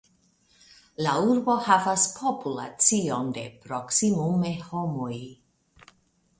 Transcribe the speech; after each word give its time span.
La 1.07 1.11
urbo 1.33 1.57
havas 1.65 2.07
populacion 2.17 3.29
de 3.37 3.45
proksimume 3.69 4.57
homoj. 4.73 5.15